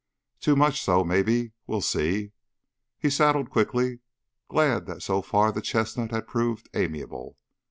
"Too 0.39 0.55
much 0.55 0.81
so, 0.81 1.03
maybe. 1.03 1.51
We'll 1.67 1.81
see." 1.83 2.31
He 2.97 3.11
saddled 3.11 3.51
quickly, 3.51 3.99
glad 4.49 4.87
that 4.87 5.03
so 5.03 5.21
far 5.21 5.51
the 5.51 5.61
chestnut 5.61 6.09
had 6.09 6.25
proved 6.25 6.69
amiable. 6.73 7.37